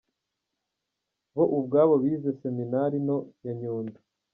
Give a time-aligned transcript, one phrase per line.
[1.35, 3.99] Bo ubwabo bize seminari nto ya Nyundo.